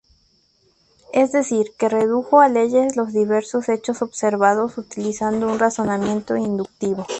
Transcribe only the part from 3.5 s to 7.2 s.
hechos observados utilizando un razonamiento inductivo.